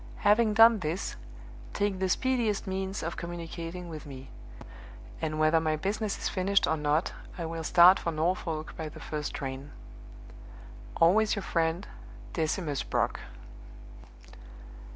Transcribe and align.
Having 0.25 0.55
done 0.55 0.79
this, 0.79 1.15
take 1.73 1.99
the 1.99 2.09
speediest 2.09 2.65
means 2.65 3.03
of 3.03 3.17
communicating 3.17 3.87
with 3.87 4.07
me; 4.07 4.31
and 5.21 5.37
whether 5.39 5.59
my 5.59 5.75
business 5.75 6.17
is 6.17 6.27
finished 6.27 6.65
or 6.65 6.75
not, 6.75 7.13
I 7.37 7.45
will 7.45 7.63
start 7.63 7.99
for 7.99 8.11
Norfolk 8.11 8.75
by 8.75 8.89
the 8.89 8.99
first 8.99 9.31
train. 9.35 9.69
"Always 10.97 11.35
your 11.35 11.43
friend, 11.43 11.85
DECIMUS 12.33 12.81
BROCK." 12.81 13.19